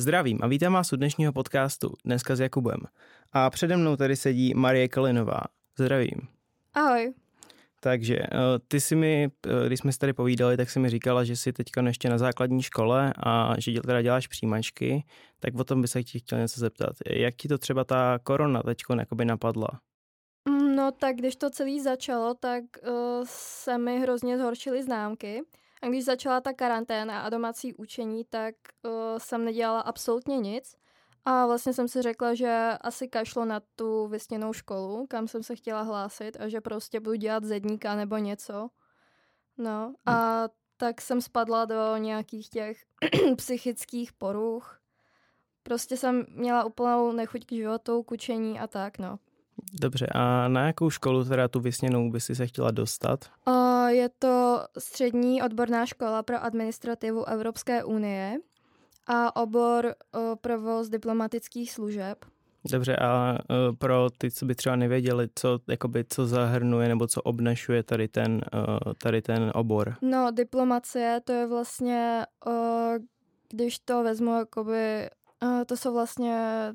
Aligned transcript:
Zdravím 0.00 0.38
a 0.42 0.46
vítám 0.46 0.72
vás 0.72 0.92
u 0.92 0.96
dnešního 0.96 1.32
podcastu 1.32 1.92
Dneska 2.04 2.36
s 2.36 2.40
Jakubem. 2.40 2.80
A 3.32 3.50
přede 3.50 3.76
mnou 3.76 3.96
tady 3.96 4.16
sedí 4.16 4.54
Marie 4.54 4.88
Kalinová. 4.88 5.40
Zdravím. 5.78 6.28
Ahoj. 6.74 7.14
Takže 7.80 8.16
eh, 8.16 8.28
ty 8.68 8.80
si 8.80 8.96
mi, 8.96 9.28
eh, 9.46 9.66
když 9.66 9.78
jsme 9.80 9.92
si 9.92 9.98
tady 9.98 10.12
povídali, 10.12 10.56
tak 10.56 10.70
si 10.70 10.78
mi 10.78 10.90
říkala, 10.90 11.24
že 11.24 11.36
jsi 11.36 11.52
teďka 11.52 11.82
ještě 11.82 12.08
na 12.08 12.18
základní 12.18 12.62
škole 12.62 13.12
a 13.16 13.54
že 13.58 13.80
teda 13.80 14.02
děláš 14.02 14.26
přijímačky, 14.26 15.04
tak 15.40 15.54
o 15.54 15.64
tom 15.64 15.82
by 15.82 15.88
se 15.88 16.04
ti 16.04 16.18
chtěl 16.18 16.38
něco 16.38 16.60
zeptat. 16.60 16.96
Jak 17.10 17.34
ti 17.34 17.48
to 17.48 17.58
třeba 17.58 17.84
ta 17.84 18.18
korona 18.22 18.62
teďko 18.62 18.94
napadla? 19.24 19.68
Mm, 20.48 20.76
no 20.76 20.92
tak 20.92 21.16
když 21.16 21.36
to 21.36 21.50
celé 21.50 21.82
začalo, 21.82 22.34
tak 22.34 22.64
uh, 22.88 23.24
se 23.24 23.78
mi 23.78 24.00
hrozně 24.00 24.38
zhoršily 24.38 24.82
známky. 24.82 25.42
A 25.82 25.86
když 25.88 26.04
začala 26.04 26.40
ta 26.40 26.52
karanténa 26.52 27.20
a 27.20 27.28
domácí 27.28 27.74
učení, 27.74 28.24
tak 28.24 28.54
uh, 28.82 28.92
jsem 29.18 29.44
nedělala 29.44 29.80
absolutně 29.80 30.38
nic. 30.38 30.76
A 31.24 31.46
vlastně 31.46 31.72
jsem 31.72 31.88
si 31.88 32.02
řekla, 32.02 32.34
že 32.34 32.70
asi 32.80 33.08
kašlo 33.08 33.44
na 33.44 33.60
tu 33.76 34.06
vysněnou 34.06 34.52
školu, 34.52 35.06
kam 35.06 35.28
jsem 35.28 35.42
se 35.42 35.56
chtěla 35.56 35.82
hlásit 35.82 36.36
a 36.40 36.48
že 36.48 36.60
prostě 36.60 37.00
budu 37.00 37.16
dělat 37.16 37.44
zedníka 37.44 37.94
nebo 37.94 38.16
něco. 38.16 38.68
No 39.58 39.94
a 40.06 40.44
hm. 40.44 40.48
tak 40.76 41.00
jsem 41.00 41.20
spadla 41.20 41.64
do 41.64 41.96
nějakých 41.96 42.48
těch 42.48 42.84
psychických 43.36 44.12
poruch. 44.12 44.80
Prostě 45.62 45.96
jsem 45.96 46.26
měla 46.28 46.64
úplnou 46.64 47.12
nechuť 47.12 47.46
k 47.46 47.52
životu, 47.52 48.02
k 48.02 48.12
učení 48.12 48.60
a 48.60 48.66
tak, 48.66 48.98
no. 48.98 49.18
Dobře, 49.80 50.06
a 50.14 50.48
na 50.48 50.66
jakou 50.66 50.90
školu 50.90 51.24
teda 51.24 51.48
tu 51.48 51.60
vysněnou 51.60 52.10
by 52.10 52.20
si 52.20 52.34
se 52.34 52.46
chtěla 52.46 52.70
dostat? 52.70 53.24
Uh, 53.48 53.86
je 53.86 54.08
to 54.18 54.64
střední 54.78 55.42
odborná 55.42 55.86
škola 55.86 56.22
pro 56.22 56.42
administrativu 56.42 57.24
Evropské 57.24 57.84
unie 57.84 58.38
a 59.06 59.36
obor 59.36 59.84
uh, 59.84 60.20
provoz 60.40 60.88
diplomatických 60.88 61.72
služeb. 61.72 62.24
Dobře, 62.70 62.96
a 62.96 63.32
uh, 63.32 63.76
pro 63.76 64.08
ty, 64.18 64.30
co 64.30 64.46
by 64.46 64.54
třeba 64.54 64.76
nevěděli, 64.76 65.28
co, 65.34 65.58
jakoby, 65.68 66.04
co 66.08 66.26
zahrnuje 66.26 66.88
nebo 66.88 67.06
co 67.06 67.22
obnašuje 67.22 67.82
tady 67.82 68.08
ten, 68.08 68.40
uh, 68.54 68.92
tady 69.02 69.22
ten 69.22 69.52
obor? 69.54 69.96
No, 70.02 70.30
diplomacie, 70.30 71.20
to 71.24 71.32
je 71.32 71.46
vlastně, 71.46 72.26
když 73.48 73.78
to 73.78 74.02
vezmu, 74.02 74.38
jakoby, 74.38 75.10
uh, 75.42 75.64
to 75.66 75.76
jsou 75.76 75.92
vlastně 75.92 76.68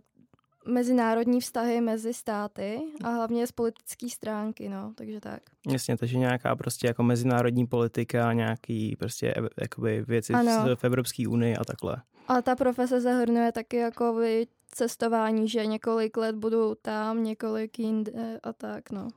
mezinárodní 0.66 1.42
vztahy 1.42 1.82
mezi 1.82 2.14
státy 2.14 2.80
a 3.04 3.10
hlavně 3.10 3.48
z 3.48 3.52
politické 3.52 4.10
stránky, 4.10 4.70
no, 4.70 4.94
takže 4.96 5.20
tak. 5.20 5.42
Jasně, 5.68 5.98
takže 5.98 6.18
nějaká 6.18 6.56
prostě 6.56 6.88
jako 6.88 7.04
mezinárodní 7.04 7.68
politika, 7.68 8.34
nějaký 8.34 8.96
prostě 8.96 9.34
jakoby 9.62 10.04
věci 10.08 10.34
ano. 10.34 10.76
v 10.76 10.84
Evropské 10.84 11.28
unii 11.28 11.56
a 11.56 11.64
takhle. 11.64 11.98
A 12.28 12.42
ta 12.42 12.56
profese 12.56 13.02
zahrnuje 13.02 13.52
taky 13.52 13.78
jako 13.78 14.20
cestování, 14.68 15.50
že 15.50 15.66
několik 15.66 16.18
let 16.18 16.36
budu 16.36 16.76
tam, 16.82 17.24
několik 17.24 17.80
jinde 17.80 18.40
a 18.44 18.54
tak, 18.54 18.92
no. 18.92 19.08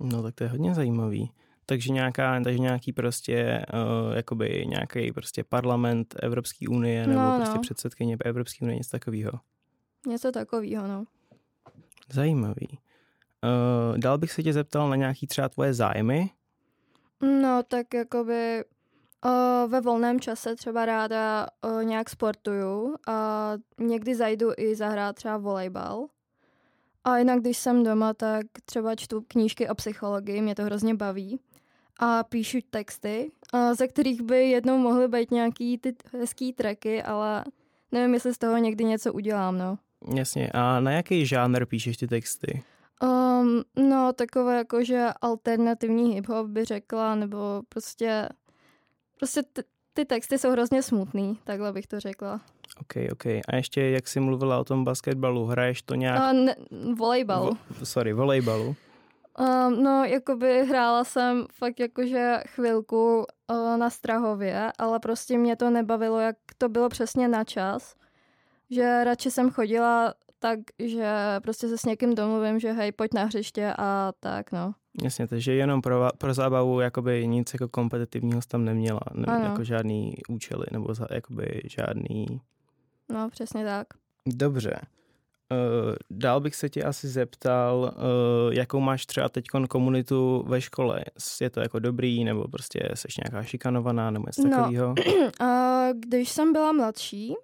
No 0.00 0.22
tak 0.22 0.34
to 0.34 0.44
je 0.44 0.50
hodně 0.50 0.74
zajímavý. 0.74 1.30
Takže, 1.66 1.92
nějaká, 1.92 2.40
takže 2.40 2.58
nějaký 2.58 2.92
prostě, 2.92 3.66
uh, 3.74 4.16
jakoby 4.16 4.64
nějaký 4.68 5.12
prostě 5.12 5.44
parlament 5.44 6.14
Evropské 6.22 6.68
unie 6.68 7.06
nebo 7.06 7.20
no, 7.20 7.36
prostě 7.36 7.54
no. 7.54 7.60
předsedkyně 7.60 8.16
Evropské 8.24 8.64
unie, 8.64 8.76
něco 8.76 8.90
takového. 8.90 9.30
Něco 10.06 10.32
takového, 10.32 10.88
no. 10.88 11.04
Zajímavý. 12.12 12.68
Uh, 13.44 13.98
dál 13.98 14.18
bych 14.18 14.32
se 14.32 14.42
tě 14.42 14.52
zeptal 14.52 14.90
na 14.90 14.96
nějaký 14.96 15.26
třeba 15.26 15.48
tvoje 15.48 15.74
zájmy? 15.74 16.30
No, 17.22 17.62
tak 17.62 17.94
jakoby 17.94 18.64
uh, 19.24 19.70
ve 19.70 19.80
volném 19.80 20.20
čase 20.20 20.56
třeba 20.56 20.86
ráda 20.86 21.46
uh, 21.64 21.84
nějak 21.84 22.10
sportuju 22.10 22.96
a 23.08 23.52
někdy 23.78 24.14
zajdu 24.14 24.50
i 24.56 24.74
zahrát 24.74 25.16
třeba 25.16 25.36
volejbal. 25.36 26.06
A 27.04 27.18
jinak, 27.18 27.40
když 27.40 27.56
jsem 27.56 27.84
doma, 27.84 28.14
tak 28.14 28.46
třeba 28.64 28.94
čtu 28.94 29.24
knížky 29.28 29.68
o 29.68 29.74
psychologii, 29.74 30.42
mě 30.42 30.54
to 30.54 30.62
hrozně 30.62 30.94
baví. 30.94 31.40
A 31.98 32.24
píšu 32.24 32.58
texty, 32.70 33.32
uh, 33.54 33.74
ze 33.74 33.88
kterých 33.88 34.22
by 34.22 34.50
jednou 34.50 34.78
mohly 34.78 35.08
být 35.08 35.30
nějaký 35.30 35.78
ty 35.78 35.96
hezký 36.12 36.52
tracky, 36.52 37.02
ale 37.02 37.44
nevím, 37.92 38.14
jestli 38.14 38.34
z 38.34 38.38
toho 38.38 38.56
někdy 38.56 38.84
něco 38.84 39.12
udělám, 39.12 39.58
no. 39.58 39.78
Jasně. 40.14 40.50
A 40.54 40.80
na 40.80 40.92
jaký 40.92 41.26
žánr 41.26 41.66
píšeš 41.66 41.96
ty 41.96 42.06
texty? 42.06 42.62
Um, 43.02 43.62
no, 43.88 44.12
takové 44.12 44.56
jako, 44.56 44.84
že 44.84 45.06
alternativní 45.20 46.20
hip-hop 46.20 46.46
by 46.46 46.64
řekla, 46.64 47.14
nebo 47.14 47.62
prostě, 47.68 48.28
prostě 49.18 49.42
t- 49.42 49.62
ty 49.94 50.04
texty 50.04 50.38
jsou 50.38 50.50
hrozně 50.50 50.82
smutný, 50.82 51.38
takhle 51.44 51.72
bych 51.72 51.86
to 51.86 52.00
řekla. 52.00 52.40
OK, 52.80 52.92
OK. 53.12 53.26
A 53.26 53.56
ještě, 53.56 53.80
jak 53.80 54.08
jsi 54.08 54.20
mluvila 54.20 54.58
o 54.58 54.64
tom 54.64 54.84
basketbalu, 54.84 55.46
hraješ 55.46 55.82
to 55.82 55.94
nějak... 55.94 56.22
Uh, 56.22 56.32
ne, 56.32 56.56
volejbalu. 56.94 57.58
Vo, 57.78 57.86
sorry, 57.86 58.12
volejbalu. 58.12 58.76
Um, 59.38 59.82
no, 59.82 60.04
jakoby 60.04 60.66
hrála 60.66 61.04
jsem 61.04 61.46
fakt 61.52 61.80
jakože 61.80 62.36
chvilku 62.46 63.24
uh, 63.50 63.76
na 63.76 63.90
Strahově, 63.90 64.72
ale 64.78 65.00
prostě 65.00 65.38
mě 65.38 65.56
to 65.56 65.70
nebavilo, 65.70 66.20
jak 66.20 66.36
to 66.58 66.68
bylo 66.68 66.88
přesně 66.88 67.28
na 67.28 67.44
čas 67.44 67.94
že 68.74 69.04
radši 69.04 69.30
jsem 69.30 69.50
chodila 69.50 70.14
tak, 70.38 70.58
že 70.78 71.14
prostě 71.42 71.68
se 71.68 71.78
s 71.78 71.84
někým 71.84 72.14
domluvím, 72.14 72.58
že 72.58 72.72
hej, 72.72 72.92
pojď 72.92 73.14
na 73.14 73.24
hřiště 73.24 73.74
a 73.78 74.12
tak, 74.20 74.52
no. 74.52 74.74
Jasně, 75.02 75.28
takže 75.28 75.52
jenom 75.52 75.82
pro, 75.82 76.08
pro 76.18 76.34
zábavu 76.34 76.80
jakoby 76.80 77.26
nic 77.26 77.52
jako 77.52 77.68
kompetitivního 77.68 78.40
tam 78.48 78.64
neměla, 78.64 79.00
ne, 79.14 79.40
jako 79.44 79.64
žádný 79.64 80.14
účely, 80.28 80.66
nebo 80.72 80.94
za, 80.94 81.06
jakoby 81.10 81.60
žádný... 81.64 82.26
No, 83.08 83.30
přesně 83.30 83.64
tak. 83.64 83.86
Dobře. 84.26 84.80
Uh, 85.52 85.94
dál 86.10 86.40
bych 86.40 86.54
se 86.54 86.68
tě 86.68 86.82
asi 86.82 87.08
zeptal, 87.08 87.92
uh, 87.96 88.54
jakou 88.54 88.80
máš 88.80 89.06
třeba 89.06 89.28
teď 89.28 89.44
komunitu 89.68 90.44
ve 90.46 90.60
škole. 90.60 91.04
Je 91.40 91.50
to 91.50 91.60
jako 91.60 91.78
dobrý, 91.78 92.24
nebo 92.24 92.48
prostě 92.48 92.88
jsi 92.94 93.08
nějaká 93.24 93.42
šikanovaná, 93.42 94.10
nebo 94.10 94.24
něco 94.26 94.42
no, 94.42 94.50
takového? 94.50 94.94
když 95.92 96.28
jsem 96.28 96.52
byla 96.52 96.72
mladší, 96.72 97.34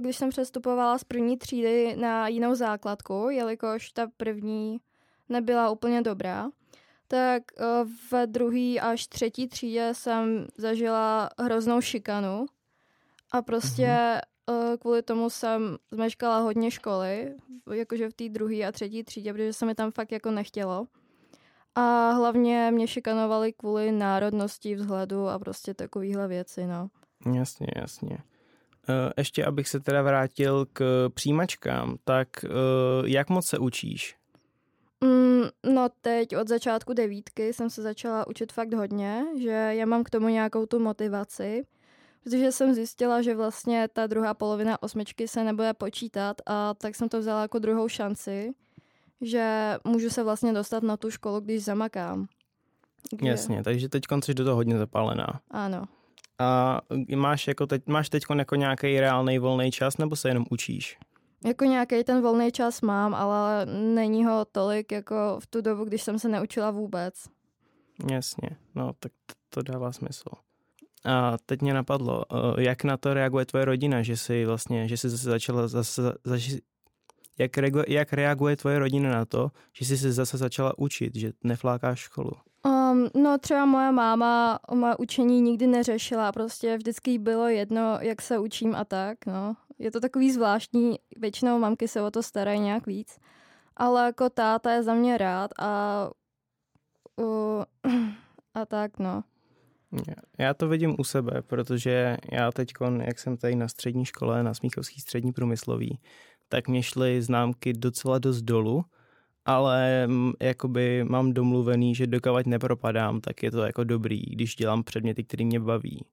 když 0.00 0.16
jsem 0.16 0.30
přestupovala 0.30 0.98
z 0.98 1.04
první 1.04 1.36
třídy 1.38 1.96
na 1.96 2.28
jinou 2.28 2.54
základku, 2.54 3.30
jelikož 3.30 3.92
ta 3.92 4.06
první 4.16 4.78
nebyla 5.28 5.70
úplně 5.70 6.02
dobrá, 6.02 6.48
tak 7.08 7.42
ve 8.12 8.26
druhé 8.26 8.80
až 8.80 9.06
třetí 9.06 9.48
třídě 9.48 9.88
jsem 9.92 10.46
zažila 10.58 11.30
hroznou 11.38 11.80
šikanu 11.80 12.46
a 13.32 13.42
prostě 13.42 13.86
mm-hmm 13.86 14.20
kvůli 14.80 15.02
tomu 15.02 15.30
jsem 15.30 15.76
zmeškala 15.90 16.38
hodně 16.38 16.70
školy, 16.70 17.34
jakože 17.72 18.08
v 18.08 18.14
té 18.14 18.28
druhé 18.28 18.56
a 18.56 18.72
třetí 18.72 19.04
třídě, 19.04 19.32
protože 19.32 19.52
se 19.52 19.66
mi 19.66 19.74
tam 19.74 19.90
fakt 19.90 20.12
jako 20.12 20.30
nechtělo. 20.30 20.86
A 21.74 22.10
hlavně 22.10 22.70
mě 22.70 22.86
šikanovali 22.86 23.52
kvůli 23.52 23.92
národnosti, 23.92 24.74
vzhledu 24.74 25.28
a 25.28 25.38
prostě 25.38 25.74
takovýhle 25.74 26.28
věci, 26.28 26.66
no. 26.66 26.88
Jasně, 27.34 27.66
jasně. 27.76 28.18
E, 28.88 29.12
ještě 29.16 29.44
abych 29.44 29.68
se 29.68 29.80
teda 29.80 30.02
vrátil 30.02 30.66
k 30.72 31.08
přijímačkám, 31.14 31.96
tak 32.04 32.44
e, 32.44 32.48
jak 33.04 33.28
moc 33.28 33.46
se 33.46 33.58
učíš? 33.58 34.16
Mm, 35.04 35.42
no 35.74 35.88
teď 36.00 36.36
od 36.36 36.48
začátku 36.48 36.92
devítky 36.92 37.52
jsem 37.52 37.70
se 37.70 37.82
začala 37.82 38.26
učit 38.26 38.52
fakt 38.52 38.74
hodně, 38.74 39.24
že 39.38 39.50
já 39.50 39.86
mám 39.86 40.04
k 40.04 40.10
tomu 40.10 40.28
nějakou 40.28 40.66
tu 40.66 40.78
motivaci, 40.78 41.62
protože 42.24 42.52
jsem 42.52 42.74
zjistila, 42.74 43.22
že 43.22 43.36
vlastně 43.36 43.88
ta 43.92 44.06
druhá 44.06 44.34
polovina 44.34 44.82
osmičky 44.82 45.28
se 45.28 45.44
nebude 45.44 45.74
počítat 45.74 46.36
a 46.46 46.74
tak 46.74 46.94
jsem 46.94 47.08
to 47.08 47.18
vzala 47.18 47.42
jako 47.42 47.58
druhou 47.58 47.88
šanci, 47.88 48.52
že 49.20 49.74
můžu 49.84 50.10
se 50.10 50.22
vlastně 50.22 50.52
dostat 50.52 50.82
na 50.82 50.96
tu 50.96 51.10
školu, 51.10 51.40
když 51.40 51.64
zamakám. 51.64 52.26
Kde... 53.10 53.28
Jasně, 53.28 53.62
takže 53.62 53.88
teď 53.88 54.04
jsi 54.24 54.34
do 54.34 54.44
toho 54.44 54.56
hodně 54.56 54.78
zapálená. 54.78 55.40
Ano. 55.50 55.84
A 56.38 56.80
máš, 57.16 57.48
jako 57.48 57.66
teď, 57.66 57.86
máš 57.86 58.08
teď 58.08 58.22
jako 58.38 58.54
nějaký 58.54 59.00
reálný 59.00 59.38
volný 59.38 59.70
čas, 59.70 59.98
nebo 59.98 60.16
se 60.16 60.28
jenom 60.28 60.44
učíš? 60.50 60.98
Jako 61.44 61.64
nějaký 61.64 62.04
ten 62.04 62.22
volný 62.22 62.52
čas 62.52 62.80
mám, 62.80 63.14
ale 63.14 63.66
není 63.66 64.24
ho 64.24 64.44
tolik 64.44 64.92
jako 64.92 65.36
v 65.40 65.46
tu 65.46 65.60
dobu, 65.60 65.84
když 65.84 66.02
jsem 66.02 66.18
se 66.18 66.28
neučila 66.28 66.70
vůbec. 66.70 67.14
Jasně, 68.10 68.50
no 68.74 68.92
tak 68.98 69.12
to 69.48 69.62
dává 69.62 69.92
smysl. 69.92 70.30
A 71.04 71.36
teď 71.46 71.62
mě 71.62 71.74
napadlo, 71.74 72.24
eh, 72.32 72.62
jak 72.62 72.84
na 72.84 72.96
to 72.96 73.14
reaguje 73.14 73.46
tvoje 73.46 73.64
rodina, 73.64 74.02
že 74.02 74.16
jsi 74.16 74.44
vlastně, 74.44 74.88
že 74.88 74.96
jsi 74.96 75.08
zase 75.08 75.30
začala 75.30 75.68
zase, 75.68 76.02
zase 76.24 76.58
jak, 77.38 77.58
reaguje, 77.58 77.84
jak 77.88 78.12
reaguje 78.12 78.56
tvoje 78.56 78.78
rodina 78.78 79.10
na 79.10 79.24
to, 79.24 79.50
že 79.72 79.84
jsi 79.84 79.98
se 79.98 80.12
zase 80.12 80.38
začala 80.38 80.78
učit, 80.78 81.16
že 81.16 81.32
neflákáš 81.44 81.98
školu? 81.98 82.30
Um, 82.66 83.08
no 83.14 83.38
třeba 83.38 83.64
moje 83.64 83.92
máma 83.92 84.58
moje 84.74 84.96
učení 84.96 85.40
nikdy 85.40 85.66
neřešila, 85.66 86.32
prostě 86.32 86.76
vždycky 86.76 87.18
bylo 87.18 87.48
jedno, 87.48 87.98
jak 88.00 88.22
se 88.22 88.38
učím 88.38 88.74
a 88.74 88.84
tak, 88.84 89.26
no. 89.26 89.56
Je 89.78 89.90
to 89.90 90.00
takový 90.00 90.32
zvláštní, 90.32 90.98
většinou 91.16 91.58
mamky 91.58 91.88
se 91.88 92.02
o 92.02 92.10
to 92.10 92.22
starají 92.22 92.60
nějak 92.60 92.86
víc, 92.86 93.18
ale 93.76 94.04
jako 94.04 94.30
táta 94.30 94.72
je 94.72 94.82
za 94.82 94.94
mě 94.94 95.18
rád 95.18 95.50
a 95.58 96.10
uh, 97.16 97.64
a 98.54 98.66
tak, 98.66 98.98
no. 98.98 99.22
Já 100.38 100.54
to 100.54 100.68
vidím 100.68 100.96
u 100.98 101.04
sebe, 101.04 101.42
protože 101.46 102.16
já 102.32 102.52
teď, 102.52 102.72
jak 103.00 103.18
jsem 103.18 103.36
tady 103.36 103.54
na 103.54 103.68
střední 103.68 104.04
škole, 104.04 104.42
na 104.42 104.54
Smíchovský 104.54 105.00
střední 105.00 105.32
průmyslový, 105.32 105.98
tak 106.48 106.68
mě 106.68 106.82
šly 106.82 107.22
známky 107.22 107.72
docela 107.72 108.18
dost 108.18 108.42
dolů, 108.42 108.84
ale 109.44 110.08
jakoby 110.42 111.04
mám 111.04 111.32
domluvený, 111.32 111.94
že 111.94 112.06
dokavať 112.06 112.46
nepropadám, 112.46 113.20
tak 113.20 113.42
je 113.42 113.50
to 113.50 113.62
jako 113.62 113.84
dobrý, 113.84 114.20
když 114.20 114.56
dělám 114.56 114.82
předměty, 114.82 115.24
které 115.24 115.44
mě 115.44 115.60
baví. 115.60 116.04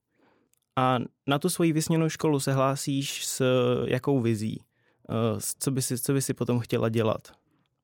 A 0.76 0.98
na 1.26 1.38
tu 1.38 1.48
svoji 1.48 1.72
vysněnou 1.72 2.08
školu 2.08 2.40
se 2.40 2.52
hlásíš 2.52 3.26
s 3.26 3.42
jakou 3.86 4.20
vizí? 4.20 4.60
Eh, 5.10 5.40
co 5.58 5.70
by 5.70 5.82
si, 5.82 5.98
co 5.98 6.12
by 6.12 6.22
si 6.22 6.34
potom 6.34 6.58
chtěla 6.60 6.88
dělat? 6.88 7.20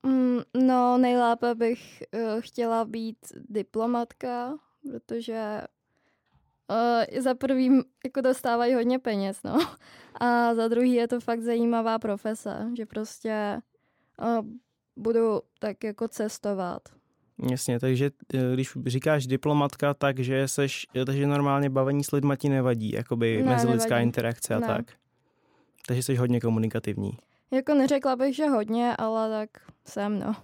Mm, 0.06 0.40
no, 0.66 0.98
nejlépe 0.98 1.54
bych 1.54 2.02
uh, 2.14 2.40
chtěla 2.40 2.84
být 2.84 3.16
diplomatka, 3.48 4.54
protože 4.90 5.60
uh, 6.70 7.20
za 7.20 7.34
prvý 7.34 7.80
jako 8.04 8.20
dostávají 8.20 8.74
hodně 8.74 8.98
peněz, 8.98 9.42
no. 9.44 9.58
A 10.20 10.54
za 10.54 10.68
druhý 10.68 10.92
je 10.92 11.08
to 11.08 11.20
fakt 11.20 11.40
zajímavá 11.40 11.98
profese, 11.98 12.66
že 12.76 12.86
prostě 12.86 13.60
uh, 14.22 14.46
budu 14.96 15.40
tak 15.58 15.84
jako 15.84 16.08
cestovat. 16.08 16.82
Jasně, 17.50 17.80
takže 17.80 18.10
když 18.54 18.72
říkáš 18.86 19.26
diplomatka, 19.26 19.94
takže 19.94 20.48
seš, 20.48 20.86
takže 21.06 21.26
normálně 21.26 21.70
bavení 21.70 22.04
s 22.04 22.12
lidma 22.12 22.36
ti 22.36 22.48
nevadí, 22.48 22.92
jakoby 22.92 23.42
ne, 23.42 23.50
mezilidská 23.50 23.88
nevadí. 23.88 24.06
interakce 24.06 24.54
a 24.54 24.58
ne. 24.58 24.66
tak. 24.66 24.86
Takže 25.86 26.02
jsi 26.02 26.14
hodně 26.14 26.40
komunikativní. 26.40 27.12
Jako 27.50 27.74
neřekla 27.74 28.16
bych, 28.16 28.36
že 28.36 28.46
hodně, 28.46 28.96
ale 28.96 29.30
tak 29.30 29.50
jsem, 29.84 30.18
no. 30.18 30.34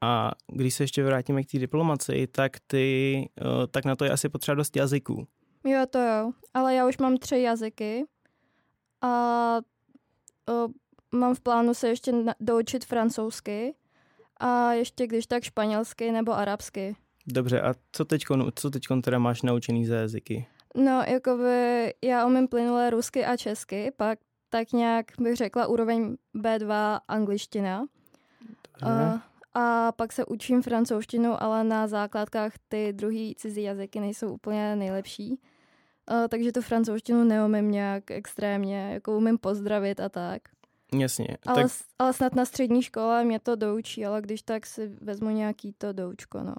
A 0.00 0.30
když 0.52 0.74
se 0.74 0.84
ještě 0.84 1.04
vrátíme 1.04 1.42
k 1.42 1.50
té 1.50 1.58
diplomaci, 1.58 2.26
tak 2.26 2.52
ty, 2.66 3.28
eh, 3.40 3.66
tak 3.66 3.84
na 3.84 3.96
to 3.96 4.04
je 4.04 4.10
asi 4.10 4.28
potřeba 4.28 4.54
dost 4.54 4.76
jazyků. 4.76 5.26
Jo, 5.64 5.86
to 5.90 5.98
jo. 5.98 6.32
Ale 6.54 6.74
já 6.74 6.86
už 6.88 6.98
mám 6.98 7.16
tři 7.16 7.38
jazyky 7.38 8.04
a 9.02 9.56
o, 10.48 10.68
mám 11.12 11.34
v 11.34 11.40
plánu 11.40 11.74
se 11.74 11.88
ještě 11.88 12.12
doučit 12.40 12.84
francouzsky 12.84 13.74
a 14.36 14.72
ještě 14.72 15.06
když 15.06 15.26
tak 15.26 15.42
španělsky 15.42 16.12
nebo 16.12 16.32
arabsky. 16.32 16.96
Dobře, 17.26 17.60
a 17.60 17.74
co 17.92 18.04
teď 18.04 18.24
co 18.54 18.70
teďkon 18.70 19.02
teda 19.02 19.18
máš 19.18 19.42
naučený 19.42 19.86
za 19.86 19.96
jazyky? 19.96 20.46
No, 20.76 21.02
jakoby 21.06 21.94
já 22.02 22.26
umím 22.26 22.48
plynule 22.48 22.90
rusky 22.90 23.24
a 23.24 23.36
česky, 23.36 23.92
pak 23.96 24.18
tak 24.50 24.72
nějak 24.72 25.06
bych 25.20 25.36
řekla 25.36 25.66
úroveň 25.66 26.16
B2 26.34 27.00
angličtina. 27.08 27.84
A, 28.82 29.22
a 29.54 29.92
pak 29.92 30.12
se 30.12 30.24
učím 30.24 30.62
francouzštinu, 30.62 31.42
ale 31.42 31.64
na 31.64 31.86
základkách 31.86 32.52
ty 32.68 32.92
druhý 32.92 33.34
cizí 33.34 33.62
jazyky 33.62 34.00
nejsou 34.00 34.34
úplně 34.34 34.76
nejlepší. 34.76 35.40
A, 36.06 36.28
takže 36.28 36.52
tu 36.52 36.62
francouzštinu 36.62 37.24
neumím 37.24 37.70
nějak 37.70 38.10
extrémně, 38.10 38.90
jako 38.92 39.16
umím 39.16 39.38
pozdravit 39.38 40.00
a 40.00 40.08
tak. 40.08 40.42
Jasně. 40.98 41.26
Ale, 41.46 41.62
tak... 41.62 41.72
ale 41.98 42.12
snad 42.12 42.34
na 42.34 42.44
střední 42.44 42.82
škole 42.82 43.24
mě 43.24 43.40
to 43.40 43.56
doučí, 43.56 44.06
ale 44.06 44.22
když 44.22 44.42
tak 44.42 44.66
si 44.66 44.86
vezmu 45.00 45.30
nějaký 45.30 45.74
to 45.78 45.92
doučko, 45.92 46.42
no. 46.42 46.54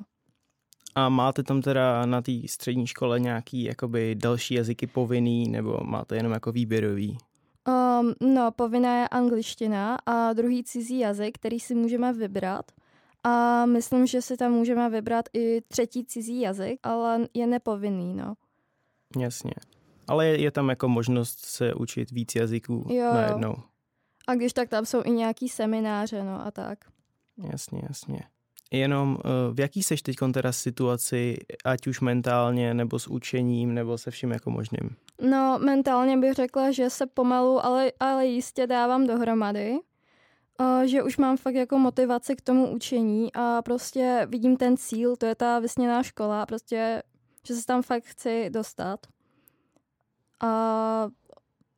A 0.96 1.10
máte 1.10 1.44
tam 1.44 1.62
teda 1.62 2.06
na 2.06 2.22
té 2.22 2.32
střední 2.46 2.88
škole 2.88 3.20
nějaký 3.20 3.64
jakoby 3.64 4.16
další 4.16 4.54
jazyky 4.54 4.88
povinný, 4.88 5.50
nebo 5.50 5.80
máte 5.84 6.16
jenom 6.16 6.32
jako 6.32 6.52
výběrový? 6.52 7.18
Um, 7.68 8.34
no, 8.34 8.52
povinná 8.52 9.02
je 9.02 9.08
angličtina 9.08 9.98
a 10.06 10.34
druhý 10.34 10.64
cizí 10.64 11.00
jazyk, 11.00 11.36
který 11.36 11.60
si 11.60 11.76
můžeme 11.76 12.14
vybrat. 12.14 12.72
A 13.24 13.66
myslím, 13.66 14.08
že 14.08 14.22
si 14.22 14.38
tam 14.38 14.52
můžeme 14.52 14.90
vybrat 14.90 15.26
i 15.34 15.62
třetí 15.62 16.06
cizí 16.06 16.42
jazyk, 16.42 16.80
ale 16.84 17.28
je 17.34 17.48
nepovinný, 17.48 18.14
no. 18.14 18.34
Jasně. 19.20 19.54
Ale 20.08 20.28
je, 20.28 20.42
je 20.42 20.52
tam 20.52 20.70
jako 20.70 20.88
možnost 20.88 21.46
se 21.46 21.74
učit 21.74 22.12
víc 22.12 22.36
jazyků 22.36 22.88
jo. 22.90 23.14
najednou. 23.14 23.56
A 24.28 24.36
když 24.36 24.54
tak 24.54 24.70
tam 24.70 24.86
jsou 24.86 25.02
i 25.06 25.12
nějaký 25.12 25.50
semináře, 25.50 26.24
no 26.24 26.46
a 26.46 26.52
tak. 26.52 26.80
Jasně, 27.52 27.82
jasně. 27.90 28.20
Jenom 28.72 29.18
eh, 29.20 29.30
v 29.54 29.60
jaký 29.60 29.84
seš 29.84 30.02
teď 30.02 30.16
teda 30.34 30.52
situaci, 30.52 31.38
ať 31.66 31.88
už 31.88 32.02
mentálně, 32.02 32.74
nebo 32.74 33.00
s 33.00 33.08
učením, 33.08 33.74
nebo 33.74 33.98
se 33.98 34.12
vším 34.12 34.32
jako 34.32 34.50
možným? 34.50 34.96
No, 35.22 35.60
mentálně 35.66 36.18
bych 36.18 36.34
řekla, 36.34 36.72
že 36.72 36.90
se 36.90 37.06
pomalu, 37.06 37.66
ale, 37.66 37.92
ale 38.00 38.26
jistě 38.26 38.68
dávám 38.68 39.08
dohromady. 39.08 39.78
Uh, 40.60 40.82
že 40.84 41.04
už 41.04 41.18
mám 41.18 41.38
fakt 41.38 41.56
jako 41.56 41.80
motivaci 41.80 42.36
k 42.36 42.42
tomu 42.42 42.72
učení 42.72 43.34
a 43.34 43.62
prostě 43.62 44.28
vidím 44.30 44.58
ten 44.58 44.78
cíl, 44.78 45.16
to 45.16 45.26
je 45.26 45.36
ta 45.36 45.60
vysněná 45.60 46.04
škola, 46.04 46.46
prostě, 46.46 47.04
že 47.48 47.56
se 47.56 47.66
tam 47.66 47.82
fakt 47.82 48.04
chci 48.04 48.50
dostat. 48.50 49.00
A 50.44 51.08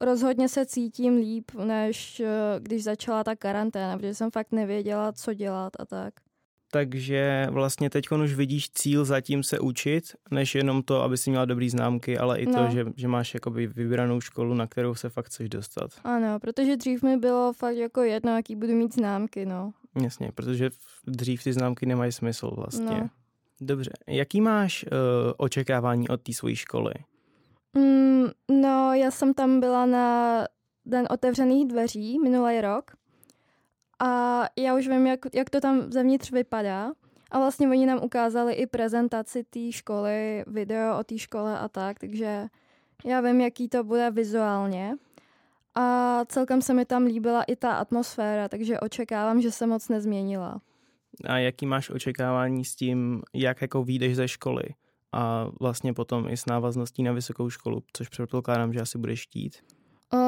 rozhodně 0.01 0.49
se 0.49 0.65
cítím 0.65 1.15
líp, 1.15 1.51
než 1.65 2.19
eh, 2.19 2.29
když 2.59 2.83
začala 2.83 3.23
ta 3.23 3.35
karanténa, 3.35 3.97
protože 3.97 4.13
jsem 4.13 4.31
fakt 4.31 4.51
nevěděla, 4.51 5.11
co 5.11 5.33
dělat 5.33 5.73
a 5.79 5.85
tak 5.85 6.13
takže 6.71 7.47
vlastně 7.49 7.89
teď 7.89 8.11
už 8.11 8.33
vidíš 8.33 8.69
cíl 8.69 9.05
zatím 9.05 9.43
se 9.43 9.59
učit, 9.59 10.15
než 10.31 10.55
jenom 10.55 10.83
to, 10.83 11.01
aby 11.01 11.17
si 11.17 11.29
měla 11.29 11.45
dobrý 11.45 11.69
známky, 11.69 12.17
ale 12.17 12.39
i 12.39 12.45
no. 12.45 12.53
to, 12.53 12.71
že, 12.71 12.85
že 12.95 13.07
máš 13.07 13.33
jakoby 13.33 13.67
vybranou 13.67 14.21
školu, 14.21 14.53
na 14.53 14.67
kterou 14.67 14.95
se 14.95 15.09
fakt 15.09 15.25
chceš 15.25 15.49
dostat. 15.49 15.91
Ano, 16.03 16.39
protože 16.39 16.77
dřív 16.77 17.03
mi 17.03 17.17
bylo 17.17 17.53
fakt 17.53 17.77
jako 17.77 18.01
jedno, 18.01 18.35
jaký 18.35 18.55
budu 18.55 18.73
mít 18.73 18.93
známky, 18.93 19.45
no. 19.45 19.71
Jasně, 20.01 20.31
protože 20.31 20.69
dřív 21.07 21.43
ty 21.43 21.53
známky 21.53 21.85
nemají 21.85 22.11
smysl 22.11 22.51
vlastně. 22.55 22.99
No. 22.99 23.09
Dobře, 23.61 23.91
jaký 24.07 24.41
máš 24.41 24.85
uh, 24.85 24.89
očekávání 25.37 26.09
od 26.09 26.21
té 26.21 26.33
své 26.33 26.55
školy? 26.55 26.93
Mm, 27.73 28.25
no, 28.61 28.93
já 28.93 29.11
jsem 29.11 29.33
tam 29.33 29.59
byla 29.59 29.85
na 29.85 30.45
den 30.85 31.07
otevřených 31.09 31.67
dveří 31.67 32.19
minulý 32.19 32.61
rok 32.61 32.91
a 33.99 34.43
já 34.57 34.75
už 34.75 34.87
vím, 34.87 35.07
jak, 35.07 35.19
jak 35.33 35.49
to 35.49 35.61
tam 35.61 35.91
zevnitř 35.91 36.31
vypadá. 36.31 36.91
A 37.31 37.39
vlastně 37.39 37.69
oni 37.69 37.85
nám 37.85 38.03
ukázali 38.03 38.53
i 38.53 38.67
prezentaci 38.67 39.43
té 39.43 39.71
školy, 39.71 40.43
video 40.47 40.99
o 40.99 41.03
té 41.03 41.17
škole 41.17 41.59
a 41.59 41.67
tak, 41.67 41.99
takže 41.99 42.47
já 43.05 43.21
vím, 43.21 43.41
jaký 43.41 43.69
to 43.69 43.83
bude 43.83 44.11
vizuálně. 44.11 44.95
A 45.75 46.25
celkem 46.25 46.61
se 46.61 46.73
mi 46.73 46.85
tam 46.85 47.03
líbila 47.03 47.43
i 47.43 47.55
ta 47.55 47.73
atmosféra, 47.73 48.49
takže 48.49 48.79
očekávám, 48.79 49.41
že 49.41 49.51
se 49.51 49.67
moc 49.67 49.89
nezměnila. 49.89 50.61
A 51.25 51.37
jaký 51.37 51.65
máš 51.65 51.89
očekávání 51.89 52.65
s 52.65 52.75
tím, 52.75 53.21
jak 53.33 53.61
jako 53.61 53.83
výjdeš 53.83 54.15
ze 54.15 54.27
školy? 54.27 54.63
A 55.11 55.47
vlastně 55.59 55.93
potom 55.93 56.29
i 56.29 56.37
s 56.37 56.45
návazností 56.45 57.03
na 57.03 57.11
vysokou 57.11 57.49
školu, 57.49 57.83
což 57.93 58.09
předpokládám, 58.09 58.73
že 58.73 58.81
asi 58.81 58.97
budeš 58.97 59.23
chtít. 59.23 59.57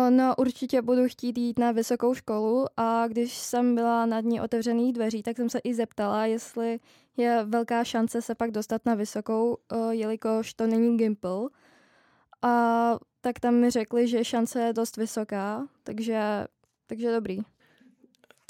No 0.10 0.36
určitě 0.38 0.82
budu 0.82 1.08
chtít 1.08 1.38
jít 1.38 1.60
na 1.60 1.72
vysokou 1.72 2.14
školu 2.14 2.66
a 2.78 3.08
když 3.08 3.34
jsem 3.34 3.76
byla 3.76 4.06
na 4.06 4.22
dní 4.22 4.42
otevřených 4.42 4.94
dveří, 4.94 5.24
tak 5.24 5.38
jsem 5.38 5.50
se 5.50 5.60
i 5.60 5.74
zeptala, 5.74 6.26
jestli 6.26 6.80
je 7.18 7.44
velká 7.44 7.84
šance 7.84 8.22
se 8.22 8.36
pak 8.36 8.52
dostat 8.52 8.86
na 8.86 8.96
vysokou, 8.96 9.58
jelikož 9.90 10.54
to 10.54 10.68
není 10.68 10.98
Gimple. 10.98 11.50
A 12.42 12.96
tak 13.22 13.40
tam 13.40 13.56
mi 13.56 13.70
řekli, 13.70 14.08
že 14.08 14.26
šance 14.26 14.62
je 14.62 14.74
dost 14.74 14.98
vysoká, 14.98 15.68
takže, 15.84 16.46
takže 16.88 17.12
dobrý. 17.12 17.40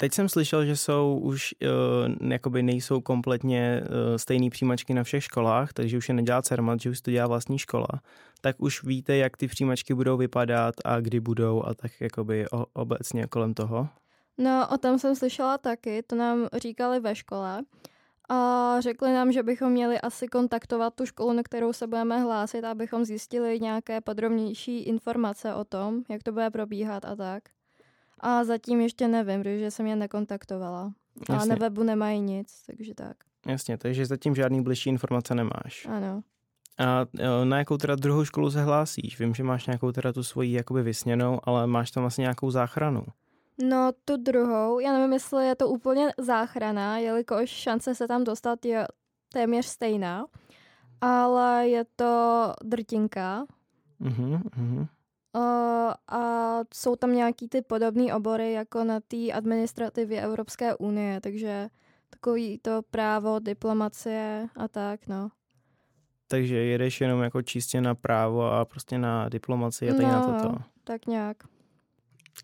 Teď 0.00 0.14
jsem 0.14 0.28
slyšel, 0.28 0.64
že 0.64 0.76
jsou 0.76 1.20
už 1.22 1.54
uh, 1.62 2.30
jakoby 2.30 2.62
nejsou 2.62 3.00
kompletně 3.00 3.80
uh, 3.82 4.16
stejný 4.16 4.50
přijímačky 4.50 4.94
na 4.94 5.02
všech 5.02 5.24
školách, 5.24 5.72
takže 5.72 5.98
už 5.98 6.08
je 6.08 6.14
nedělá 6.14 6.42
CERMAT, 6.42 6.80
že 6.80 6.90
už 6.90 7.00
to 7.00 7.10
dělá 7.10 7.26
vlastní 7.26 7.58
škola. 7.58 7.88
Tak 8.40 8.56
už 8.58 8.84
víte, 8.84 9.16
jak 9.16 9.36
ty 9.36 9.48
přijímačky 9.48 9.94
budou 9.94 10.16
vypadat 10.16 10.74
a 10.84 11.00
kdy 11.00 11.20
budou 11.20 11.62
a 11.64 11.74
tak 11.74 12.00
jakoby 12.00 12.50
o, 12.50 12.66
obecně 12.72 13.26
kolem 13.26 13.54
toho? 13.54 13.88
No, 14.38 14.68
o 14.74 14.78
tom 14.78 14.98
jsem 14.98 15.16
slyšela 15.16 15.58
taky, 15.58 16.02
to 16.02 16.16
nám 16.16 16.48
říkali 16.56 17.00
ve 17.00 17.14
škole. 17.14 17.62
A 18.28 18.76
řekli 18.80 19.12
nám, 19.12 19.32
že 19.32 19.42
bychom 19.42 19.72
měli 19.72 20.00
asi 20.00 20.28
kontaktovat 20.28 20.94
tu 20.94 21.06
školu, 21.06 21.32
na 21.32 21.42
kterou 21.42 21.72
se 21.72 21.86
budeme 21.86 22.20
hlásit, 22.20 22.64
abychom 22.64 23.04
zjistili 23.04 23.60
nějaké 23.60 24.00
podrobnější 24.00 24.78
informace 24.82 25.54
o 25.54 25.64
tom, 25.64 26.02
jak 26.08 26.22
to 26.22 26.32
bude 26.32 26.50
probíhat 26.50 27.04
a 27.04 27.16
tak. 27.16 27.42
A 28.20 28.44
zatím 28.44 28.80
ještě 28.80 29.08
nevím, 29.08 29.42
protože 29.42 29.70
jsem 29.70 29.86
je 29.86 29.96
nekontaktovala. 29.96 30.92
Jasně. 31.28 31.36
A 31.36 31.44
na 31.44 31.54
webu 31.54 31.82
nemají 31.82 32.20
nic, 32.20 32.62
takže 32.66 32.94
tak. 32.94 33.16
Jasně, 33.46 33.78
takže 33.78 34.06
zatím 34.06 34.34
žádný 34.34 34.62
bližší 34.62 34.90
informace 34.90 35.34
nemáš. 35.34 35.86
Ano. 35.88 36.22
A 36.78 37.06
e, 37.18 37.44
na 37.44 37.58
jakou 37.58 37.76
teda 37.76 37.94
druhou 37.96 38.24
školu 38.24 38.50
se 38.50 38.62
hlásíš? 38.62 39.18
Vím, 39.18 39.34
že 39.34 39.42
máš 39.42 39.66
nějakou 39.66 39.92
teda 39.92 40.12
tu 40.12 40.22
svoji 40.22 40.52
jakoby 40.52 40.82
vysněnou, 40.82 41.40
ale 41.44 41.66
máš 41.66 41.90
tam 41.90 42.02
vlastně 42.02 42.22
nějakou 42.22 42.50
záchranu. 42.50 43.04
No 43.68 43.90
tu 44.04 44.16
druhou, 44.16 44.78
já 44.78 44.92
nevím, 44.92 45.12
jestli 45.12 45.46
je 45.46 45.54
to 45.54 45.68
úplně 45.68 46.08
záchrana, 46.18 46.98
jelikož 46.98 47.50
šance 47.50 47.94
se 47.94 48.08
tam 48.08 48.24
dostat 48.24 48.64
je 48.64 48.86
téměř 49.32 49.66
stejná, 49.66 50.26
ale 51.00 51.68
je 51.68 51.84
to 51.96 52.52
drtinka. 52.64 53.46
Uh-huh, 54.00 54.42
uh-huh. 54.42 54.88
Uh, 55.34 55.92
a 56.08 56.58
jsou 56.74 56.96
tam 56.96 57.14
nějaký 57.14 57.48
ty 57.48 57.62
podobné 57.62 58.14
obory 58.14 58.52
jako 58.52 58.84
na 58.84 59.00
té 59.00 59.32
administrativě 59.32 60.22
Evropské 60.22 60.74
unie, 60.74 61.20
takže 61.20 61.68
takový 62.10 62.58
to 62.58 62.82
právo, 62.90 63.38
diplomacie 63.38 64.48
a 64.56 64.68
tak, 64.68 65.06
no. 65.06 65.30
Takže 66.28 66.56
jedeš 66.56 67.00
jenom 67.00 67.22
jako 67.22 67.42
čistě 67.42 67.80
na 67.80 67.94
právo 67.94 68.52
a 68.52 68.64
prostě 68.64 68.98
na 68.98 69.28
diplomaci 69.28 69.90
a 69.90 69.94
tady 69.94 70.06
no, 70.06 70.12
na 70.12 70.22
toto. 70.22 70.58
tak 70.84 71.06
nějak. 71.06 71.36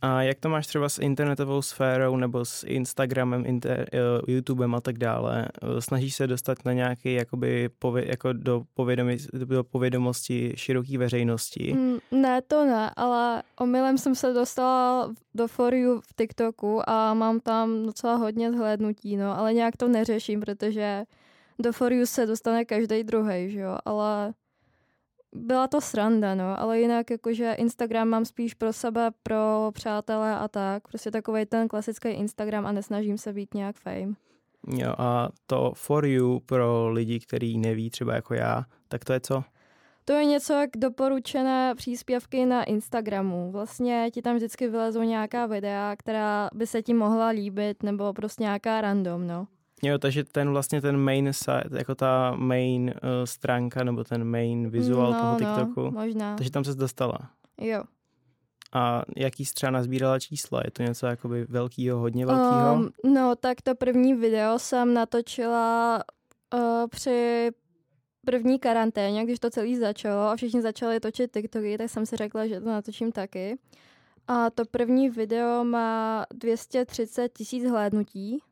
A 0.02 0.22
jak 0.22 0.40
to 0.40 0.48
máš 0.48 0.66
třeba 0.66 0.88
s 0.88 0.98
internetovou 0.98 1.62
sférou 1.62 2.16
nebo 2.16 2.44
s 2.44 2.66
Instagramem, 2.66 3.46
inter, 3.46 3.86
uh, 3.92 4.34
YouTubem 4.34 4.74
a 4.74 4.80
tak 4.80 4.98
dále? 4.98 5.48
Uh, 5.62 5.78
snažíš 5.78 6.14
se 6.14 6.26
dostat 6.26 6.58
na 6.64 6.72
nějaký 6.72 7.14
jakoby 7.14 7.68
pově, 7.78 8.08
jako 8.08 8.32
do, 8.32 8.62
povědomí, 8.74 9.16
do 9.32 9.64
povědomosti 9.64 10.52
široké 10.56 10.98
veřejnosti? 10.98 11.74
Mm, 11.74 11.98
ne, 12.10 12.42
to 12.42 12.64
ne, 12.64 12.90
ale 12.96 13.42
omylem 13.60 13.98
jsem 13.98 14.14
se 14.14 14.32
dostala 14.32 15.12
do 15.34 15.48
For 15.48 15.74
You 15.74 16.00
v 16.00 16.16
TikToku 16.16 16.90
a 16.90 17.14
mám 17.14 17.40
tam 17.40 17.86
docela 17.86 18.14
hodně 18.14 18.52
zhlédnutí, 18.52 19.16
no, 19.16 19.38
ale 19.38 19.54
nějak 19.54 19.76
to 19.76 19.88
neřeším, 19.88 20.40
protože 20.40 21.04
do 21.58 21.72
For 21.72 21.92
You 21.92 22.06
se 22.06 22.26
dostane 22.26 22.64
každý 22.64 23.04
druhý, 23.04 23.50
že 23.50 23.60
jo, 23.60 23.78
ale 23.84 24.34
byla 25.36 25.68
to 25.68 25.80
sranda, 25.80 26.34
no, 26.34 26.60
ale 26.60 26.80
jinak 26.80 27.10
jakože 27.10 27.52
Instagram 27.52 28.08
mám 28.08 28.24
spíš 28.24 28.54
pro 28.54 28.72
sebe, 28.72 29.10
pro 29.22 29.70
přátelé 29.74 30.36
a 30.36 30.48
tak. 30.48 30.88
Prostě 30.88 31.10
takový 31.10 31.46
ten 31.46 31.68
klasický 31.68 32.08
Instagram 32.08 32.66
a 32.66 32.72
nesnažím 32.72 33.18
se 33.18 33.32
být 33.32 33.54
nějak 33.54 33.76
fame. 33.76 34.14
Jo 34.68 34.94
a 34.98 35.28
to 35.46 35.72
for 35.74 36.06
you 36.06 36.40
pro 36.46 36.88
lidi, 36.88 37.20
kteří 37.20 37.58
neví, 37.58 37.90
třeba 37.90 38.14
jako 38.14 38.34
já, 38.34 38.64
tak 38.88 39.04
to 39.04 39.12
je 39.12 39.20
co? 39.20 39.44
To 40.04 40.12
je 40.12 40.24
něco 40.24 40.52
jak 40.52 40.70
doporučené 40.76 41.74
příspěvky 41.74 42.46
na 42.46 42.64
Instagramu. 42.64 43.50
Vlastně 43.52 44.10
ti 44.12 44.22
tam 44.22 44.36
vždycky 44.36 44.68
vylezou 44.68 45.02
nějaká 45.02 45.46
videa, 45.46 45.96
která 45.96 46.48
by 46.54 46.66
se 46.66 46.82
ti 46.82 46.94
mohla 46.94 47.28
líbit, 47.28 47.82
nebo 47.82 48.12
prostě 48.12 48.42
nějaká 48.42 48.80
random, 48.80 49.26
no. 49.26 49.46
Jo, 49.82 49.98
takže 49.98 50.24
ten 50.24 50.50
vlastně 50.50 50.80
ten 50.80 50.96
main 50.96 51.32
site, 51.32 51.78
jako 51.78 51.94
ta 51.94 52.34
main 52.36 52.84
uh, 52.84 53.08
stránka 53.24 53.84
nebo 53.84 54.04
ten 54.04 54.24
main 54.24 54.70
vizuál 54.70 55.12
no, 55.12 55.18
toho 55.20 55.32
no, 55.32 55.38
TikToku. 55.38 55.82
No, 55.82 55.90
možná. 55.90 56.36
Takže 56.36 56.50
tam 56.50 56.64
se 56.64 56.74
dostala. 56.74 57.18
Jo. 57.60 57.82
A 58.72 59.02
jaký 59.16 59.44
třeba 59.44 59.70
nazbírala 59.70 60.18
čísla? 60.18 60.60
Je 60.64 60.70
to 60.70 60.82
něco 60.82 61.06
jakoby 61.06 61.44
velkýho, 61.44 61.98
hodně 61.98 62.26
velkýho? 62.26 62.74
Um, 62.74 63.14
no, 63.14 63.36
tak 63.36 63.62
to 63.62 63.74
první 63.74 64.14
video 64.14 64.58
jsem 64.58 64.94
natočila 64.94 66.02
uh, 66.54 66.60
při 66.90 67.50
první 68.26 68.58
karanténě, 68.58 69.24
když 69.24 69.38
to 69.38 69.50
celý 69.50 69.76
začalo 69.76 70.22
a 70.22 70.36
všichni 70.36 70.62
začali 70.62 71.00
točit 71.00 71.32
TikToky, 71.32 71.78
tak 71.78 71.90
jsem 71.90 72.06
si 72.06 72.16
řekla, 72.16 72.46
že 72.46 72.60
to 72.60 72.66
natočím 72.66 73.12
taky. 73.12 73.58
A 74.28 74.50
to 74.50 74.62
první 74.70 75.10
video 75.10 75.64
má 75.64 76.26
230 76.34 77.32
tisíc 77.32 77.64
hlédnutí. 77.64 78.42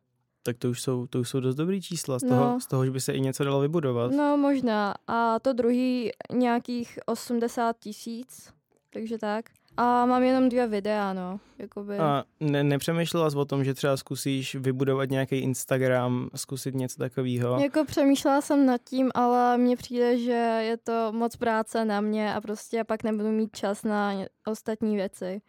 Tak 0.46 0.58
to 0.58 0.70
už 0.70 0.82
jsou, 0.82 1.06
to 1.06 1.20
už 1.20 1.28
jsou 1.28 1.40
dost 1.40 1.54
dobrý 1.54 1.82
čísla, 1.82 2.18
z, 2.18 2.22
no. 2.22 2.28
toho, 2.28 2.60
z 2.60 2.66
toho, 2.66 2.84
že 2.84 2.90
by 2.90 3.00
se 3.00 3.12
i 3.12 3.20
něco 3.20 3.44
dalo 3.44 3.60
vybudovat. 3.60 4.12
No 4.12 4.36
možná. 4.36 4.94
A 5.06 5.38
to 5.38 5.52
druhý 5.52 6.10
nějakých 6.32 6.98
80 7.06 7.76
tisíc, 7.78 8.52
takže 8.92 9.18
tak. 9.18 9.44
A 9.76 10.06
mám 10.06 10.22
jenom 10.22 10.48
dvě 10.48 10.66
videa, 10.66 11.12
no. 11.12 11.40
Jakoby. 11.58 11.98
A 11.98 12.24
ne, 12.40 12.64
nepřemýšlela 12.64 13.30
jsi 13.30 13.36
o 13.36 13.44
tom, 13.44 13.64
že 13.64 13.74
třeba 13.74 13.96
zkusíš 13.96 14.54
vybudovat 14.54 15.10
nějaký 15.10 15.36
Instagram, 15.36 16.30
zkusit 16.34 16.74
něco 16.74 16.98
takového? 16.98 17.60
Jako 17.60 17.84
přemýšlela 17.84 18.40
jsem 18.40 18.66
nad 18.66 18.80
tím, 18.84 19.10
ale 19.14 19.58
mně 19.58 19.76
přijde, 19.76 20.18
že 20.18 20.58
je 20.60 20.76
to 20.76 21.12
moc 21.12 21.36
práce 21.36 21.84
na 21.84 22.00
mě 22.00 22.34
a 22.34 22.40
prostě 22.40 22.84
pak 22.84 23.02
nebudu 23.02 23.30
mít 23.30 23.56
čas 23.56 23.82
na 23.82 24.12
ostatní 24.46 24.96
věci. 24.96 25.40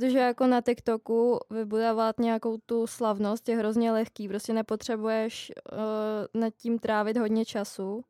Protože 0.00 0.18
jako 0.18 0.46
na 0.46 0.60
TikToku 0.60 1.38
vybudovat 1.50 2.20
nějakou 2.20 2.58
tu 2.66 2.86
slavnost 2.86 3.48
je 3.48 3.56
hrozně 3.56 3.92
lehký, 3.92 4.28
prostě 4.28 4.52
nepotřebuješ 4.52 5.52
uh, 5.72 6.40
nad 6.40 6.54
tím 6.56 6.78
trávit 6.78 7.16
hodně 7.16 7.44
času. 7.44 8.04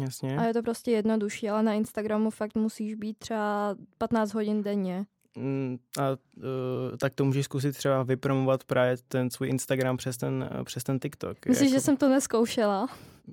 Jasně. 0.00 0.38
A 0.38 0.44
je 0.44 0.52
to 0.54 0.62
prostě 0.62 0.90
jednodušší, 0.90 1.50
ale 1.50 1.62
na 1.62 1.72
Instagramu 1.72 2.30
fakt 2.30 2.54
musíš 2.54 2.94
být 2.94 3.18
třeba 3.18 3.76
15 3.98 4.34
hodin 4.34 4.62
denně. 4.62 5.06
Mm, 5.36 5.78
a 6.00 6.10
uh, 6.10 6.96
tak 7.00 7.14
to 7.14 7.24
můžeš 7.24 7.44
zkusit 7.44 7.76
třeba 7.76 8.02
vypromovat 8.02 8.64
právě 8.64 8.96
ten 9.08 9.30
svůj 9.30 9.48
Instagram 9.48 9.96
přes 9.96 10.16
ten, 10.16 10.50
přes 10.64 10.84
ten 10.84 10.98
TikTok. 10.98 11.46
Myslíš, 11.46 11.70
jako, 11.70 11.76
že 11.76 11.80
jsem 11.80 11.96
to 11.96 12.08
neskoušela? 12.08 12.88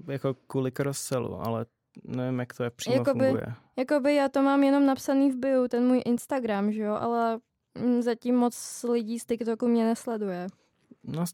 Jako 0.08 0.34
kvůli 0.48 0.72
cross-sellu, 0.72 1.42
ale 1.42 1.66
nevím, 2.04 2.40
jak 2.40 2.54
to 2.54 2.64
je 2.64 2.70
přímo 2.70 2.96
jakoby, 2.96 3.26
funguje. 3.26 3.46
Jakoby 3.78 4.16
já 4.16 4.30
to 4.30 4.42
mám 4.42 4.64
jenom 4.64 4.86
napsaný 4.86 5.32
v 5.32 5.36
bio, 5.36 5.68
ten 5.68 5.88
můj 5.88 6.02
Instagram, 6.06 6.72
že 6.72 6.82
jo, 6.82 6.94
ale 6.94 7.40
zatím 8.00 8.36
moc 8.36 8.86
lidí 8.90 9.20
z 9.20 9.26
TikToku 9.26 9.68
mě 9.68 9.86
nesleduje. 9.86 10.48
No, 11.04 11.26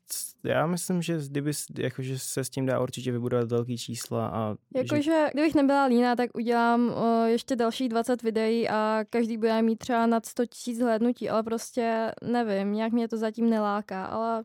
já 0.43 0.67
myslím, 0.67 1.01
že 1.01 1.17
kdyby, 1.29 1.51
jakože 1.77 2.19
se 2.19 2.43
s 2.43 2.49
tím 2.49 2.65
dá 2.65 2.79
určitě 2.79 3.11
vybudovat 3.11 3.51
velký 3.51 3.77
čísla. 3.77 4.27
A 4.27 4.55
jakože, 4.75 5.01
že... 5.01 5.27
kdybych 5.33 5.55
nebyla 5.55 5.85
líná, 5.85 6.15
tak 6.15 6.29
udělám 6.33 6.87
uh, 6.87 7.25
ještě 7.25 7.55
další 7.55 7.89
20 7.89 8.21
videí 8.21 8.69
a 8.69 9.05
každý 9.09 9.37
bude 9.37 9.61
mít 9.61 9.79
třeba 9.79 10.05
nad 10.05 10.25
100 10.25 10.45
tisíc 10.45 10.79
hlednutí, 10.79 11.29
ale 11.29 11.43
prostě 11.43 12.11
nevím, 12.21 12.73
nějak 12.73 12.91
mě 12.91 13.07
to 13.07 13.17
zatím 13.17 13.49
neláká, 13.49 14.05
ale 14.05 14.43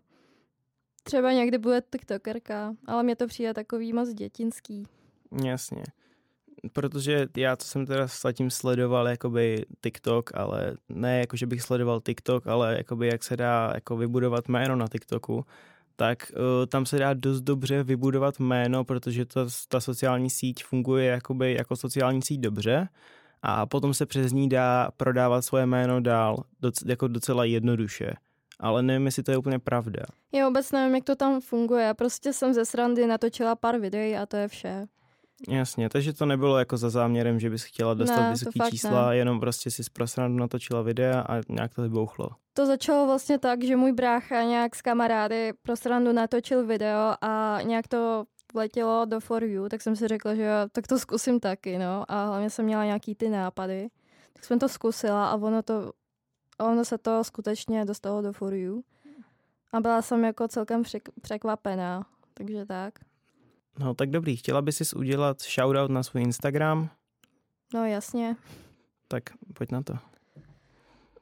třeba 1.02 1.32
někdy 1.32 1.58
bude 1.58 1.82
TikTokerka, 1.92 2.74
ale 2.86 3.02
mě 3.02 3.16
to 3.16 3.26
přijde 3.26 3.54
takový 3.54 3.92
moc 3.92 4.08
dětinský. 4.08 4.86
Jasně 5.44 5.82
protože 6.72 7.26
já, 7.36 7.56
co 7.56 7.66
jsem 7.66 7.86
teda 7.86 8.06
zatím 8.22 8.50
sledoval, 8.50 9.08
jakoby 9.08 9.64
TikTok, 9.82 10.30
ale 10.34 10.74
ne 10.88 11.18
jako, 11.18 11.36
že 11.36 11.46
bych 11.46 11.62
sledoval 11.62 12.00
TikTok, 12.00 12.46
ale 12.46 12.74
jakoby 12.78 13.06
jak 13.06 13.24
se 13.24 13.36
dá 13.36 13.72
jako 13.74 13.96
vybudovat 13.96 14.48
jméno 14.48 14.76
na 14.76 14.88
TikToku, 14.88 15.44
tak 15.96 16.32
uh, 16.34 16.66
tam 16.66 16.86
se 16.86 16.98
dá 16.98 17.14
dost 17.14 17.40
dobře 17.40 17.82
vybudovat 17.82 18.40
jméno, 18.40 18.84
protože 18.84 19.24
ta, 19.24 19.46
ta 19.68 19.80
sociální 19.80 20.30
síť 20.30 20.64
funguje 20.64 21.06
jakoby 21.06 21.54
jako 21.54 21.76
sociální 21.76 22.22
síť 22.22 22.40
dobře 22.40 22.88
a 23.42 23.66
potom 23.66 23.94
se 23.94 24.06
přes 24.06 24.32
ní 24.32 24.48
dá 24.48 24.90
prodávat 24.96 25.42
svoje 25.42 25.66
jméno 25.66 26.00
dál, 26.00 26.44
doc, 26.60 26.74
jako 26.86 27.08
docela 27.08 27.44
jednoduše. 27.44 28.12
Ale 28.60 28.82
nevím, 28.82 29.06
jestli 29.06 29.22
to 29.22 29.30
je 29.30 29.38
úplně 29.38 29.58
pravda. 29.58 30.02
Já 30.32 30.46
vůbec 30.46 30.72
nevím, 30.72 30.94
jak 30.94 31.04
to 31.04 31.16
tam 31.16 31.40
funguje. 31.40 31.94
Prostě 31.94 32.32
jsem 32.32 32.54
ze 32.54 32.64
srandy 32.64 33.06
natočila 33.06 33.56
pár 33.56 33.78
videí 33.78 34.16
a 34.16 34.26
to 34.26 34.36
je 34.36 34.48
vše. 34.48 34.86
Jasně, 35.48 35.88
takže 35.88 36.12
to 36.12 36.26
nebylo 36.26 36.58
jako 36.58 36.76
za 36.76 36.90
záměrem, 36.90 37.40
že 37.40 37.50
bys 37.50 37.64
chtěla 37.64 37.94
dostat 37.94 38.20
ne, 38.20 38.30
vysoké 38.30 38.70
čísla, 38.70 39.08
ne. 39.08 39.16
jenom 39.16 39.40
prostě 39.40 39.70
si 39.70 39.84
z 39.84 39.88
natočila 40.28 40.82
videa 40.82 41.20
a 41.20 41.40
nějak 41.48 41.74
to 41.74 41.82
vybouchlo. 41.82 42.28
To 42.54 42.66
začalo 42.66 43.06
vlastně 43.06 43.38
tak, 43.38 43.64
že 43.64 43.76
můj 43.76 43.92
brácha 43.92 44.42
nějak 44.42 44.76
s 44.76 44.82
kamarády 44.82 45.52
pro 45.62 45.76
srandu 45.76 46.12
natočil 46.12 46.66
video 46.66 47.14
a 47.20 47.58
nějak 47.62 47.88
to 47.88 48.24
vletělo 48.54 49.04
do 49.04 49.20
For 49.20 49.44
You, 49.44 49.68
tak 49.68 49.82
jsem 49.82 49.96
si 49.96 50.08
řekla, 50.08 50.34
že 50.34 50.50
tak 50.72 50.86
to 50.86 50.98
zkusím 50.98 51.40
taky, 51.40 51.78
no. 51.78 52.04
A 52.08 52.26
hlavně 52.26 52.50
jsem 52.50 52.64
měla 52.64 52.84
nějaký 52.84 53.14
ty 53.14 53.28
nápady. 53.28 53.88
Tak 54.32 54.44
jsem 54.44 54.58
to 54.58 54.68
zkusila 54.68 55.30
a 55.30 55.36
ono, 55.36 55.62
to, 55.62 55.92
ono 56.58 56.84
se 56.84 56.98
to 56.98 57.24
skutečně 57.24 57.84
dostalo 57.84 58.22
do 58.22 58.32
For 58.32 58.54
You. 58.54 58.82
A 59.72 59.80
byla 59.80 60.02
jsem 60.02 60.24
jako 60.24 60.48
celkem 60.48 60.82
překvapená, 61.22 62.06
takže 62.34 62.66
tak. 62.66 62.94
No 63.78 63.94
tak 63.94 64.10
dobrý, 64.10 64.36
chtěla 64.36 64.62
by 64.62 64.72
si 64.72 64.96
udělat 64.96 65.42
shoutout 65.42 65.90
na 65.90 66.02
svůj 66.02 66.22
Instagram? 66.22 66.90
No 67.74 67.84
jasně. 67.84 68.36
Tak 69.08 69.22
pojď 69.54 69.72
na 69.72 69.82
to. 69.82 69.98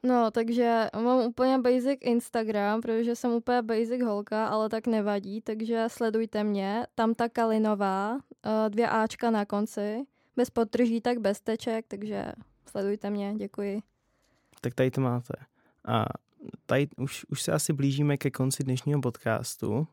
No, 0.03 0.31
takže 0.31 0.87
mám 0.95 1.19
úplně 1.19 1.57
basic 1.57 1.99
Instagram, 2.01 2.81
protože 2.81 3.15
jsem 3.15 3.31
úplně 3.31 3.61
basic 3.61 4.03
holka, 4.03 4.47
ale 4.47 4.69
tak 4.69 4.87
nevadí, 4.87 5.41
takže 5.41 5.85
sledujte 5.87 6.43
mě. 6.43 6.87
Tam 6.95 7.13
ta 7.13 7.29
Kalinová, 7.29 8.17
eh, 8.45 8.69
dvě 8.69 8.89
Ačka 8.89 9.31
na 9.31 9.45
konci, 9.45 10.05
bez 10.35 10.49
tak 11.01 11.17
bez 11.19 11.41
teček, 11.41 11.85
takže 11.87 12.25
sledujte 12.69 13.09
mě, 13.09 13.33
děkuji. 13.37 13.81
Tak 14.61 14.73
tady 14.73 14.91
to 14.91 15.01
máte. 15.01 15.33
A 15.85 16.05
tady 16.65 16.87
už, 16.97 17.25
už 17.29 17.41
se 17.41 17.51
asi 17.51 17.73
blížíme 17.73 18.17
ke 18.17 18.31
konci 18.31 18.63
dnešního 18.63 19.01
podcastu. 19.01 19.87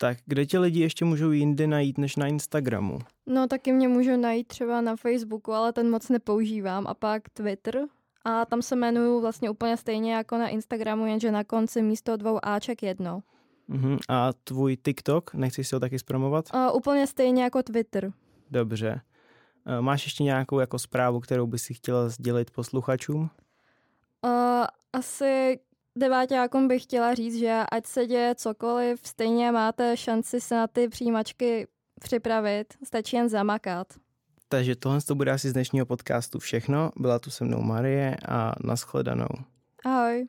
Tak 0.00 0.18
kde 0.26 0.46
tě 0.46 0.58
lidi 0.58 0.80
ještě 0.80 1.04
můžou 1.04 1.30
jinde 1.30 1.66
najít 1.66 1.98
než 1.98 2.16
na 2.16 2.26
Instagramu? 2.26 2.98
No 3.26 3.46
taky 3.46 3.72
mě 3.72 3.88
můžou 3.88 4.16
najít 4.16 4.46
třeba 4.46 4.80
na 4.80 4.96
Facebooku, 4.96 5.52
ale 5.52 5.72
ten 5.72 5.90
moc 5.90 6.08
nepoužívám. 6.08 6.86
A 6.86 6.94
pak 6.94 7.28
Twitter. 7.28 7.80
A 8.24 8.44
tam 8.44 8.62
se 8.62 8.74
jmenuju 8.74 9.20
vlastně 9.20 9.50
úplně 9.50 9.76
stejně 9.76 10.14
jako 10.14 10.38
na 10.38 10.48
Instagramu, 10.48 11.06
jenže 11.06 11.30
na 11.30 11.44
konci 11.44 11.82
místo 11.82 12.16
dvou 12.16 12.38
Aček 12.42 12.82
jedno. 12.82 13.22
Uh-huh. 13.70 13.98
A 14.08 14.32
tvůj 14.44 14.76
TikTok, 14.76 15.34
nechceš 15.34 15.68
si 15.68 15.76
ho 15.76 15.80
taky 15.80 15.98
zpromovat? 15.98 16.44
Uh, 16.54 16.76
úplně 16.76 17.06
stejně 17.06 17.42
jako 17.42 17.62
Twitter. 17.62 18.12
Dobře. 18.50 19.00
Uh, 19.66 19.80
máš 19.80 20.04
ještě 20.04 20.24
nějakou 20.24 20.58
jako 20.58 20.78
zprávu, 20.78 21.20
kterou 21.20 21.46
by 21.46 21.58
si 21.58 21.74
chtěla 21.74 22.08
sdělit 22.08 22.50
posluchačům? 22.50 23.30
Uh, 24.24 24.64
asi 24.92 25.58
deváťákům 25.96 26.68
bych 26.68 26.82
chtěla 26.82 27.14
říct, 27.14 27.34
že 27.38 27.62
ať 27.72 27.86
se 27.86 28.06
děje 28.06 28.34
cokoliv, 28.34 29.00
stejně 29.02 29.52
máte 29.52 29.96
šanci 29.96 30.40
se 30.40 30.54
na 30.54 30.66
ty 30.66 30.88
přijímačky 30.88 31.66
připravit, 32.00 32.74
stačí 32.84 33.16
jen 33.16 33.28
zamakat. 33.28 33.86
Takže 34.48 34.76
tohle 34.76 35.00
to 35.00 35.14
bude 35.14 35.30
asi 35.30 35.48
z 35.48 35.52
dnešního 35.52 35.86
podcastu 35.86 36.38
všechno. 36.38 36.90
Byla 36.96 37.18
tu 37.18 37.30
se 37.30 37.44
mnou 37.44 37.62
Marie 37.62 38.16
a 38.28 38.52
nashledanou. 38.64 39.28
Ahoj. 39.84 40.28